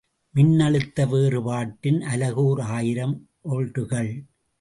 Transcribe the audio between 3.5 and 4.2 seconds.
ஒல்ட்டுகள்.